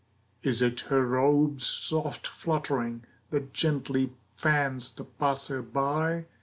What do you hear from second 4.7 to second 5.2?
the